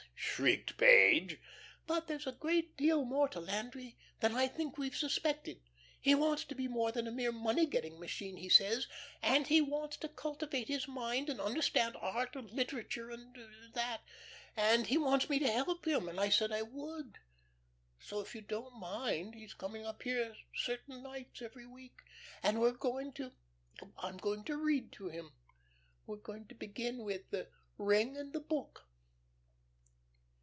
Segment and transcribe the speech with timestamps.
[0.23, 1.39] shrieked Page.
[1.85, 5.59] "But there's a great deal more to Landry than I think we've suspected.
[5.99, 8.87] He wants to be more than a mere money getting machine, he says,
[9.21, 13.35] and he wants to cultivate his mind and understand art and literature and
[13.73, 14.01] that.
[14.55, 17.19] And he wants me to help him, and I said I would.
[17.99, 21.97] So if you don't mind, he's coming up here certain nights every week,
[22.41, 23.31] and we're going to
[23.99, 25.31] I'm going to read to him.
[26.07, 27.47] We're going to begin with the
[27.77, 28.87] 'Ring and the Book.'"